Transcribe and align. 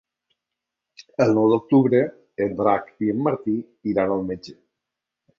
El 1.25 1.33
nou 1.37 1.49
d'octubre 1.51 1.99
en 2.45 2.55
Drac 2.61 2.87
i 3.07 3.11
en 3.15 3.21
Martí 3.27 3.53
iran 3.93 4.15
al 4.15 4.25
metge. 4.31 4.57